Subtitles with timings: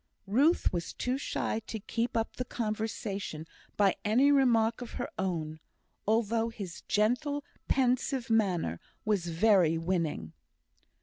[0.25, 3.45] Ruth was too shy to keep up the conversation
[3.77, 5.59] by any remark of her own,
[6.07, 10.33] although his gentle, pensive manner was very winning.